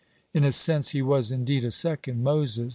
[0.31, 2.69] (41) In a sense he was, indeed, a second Moses.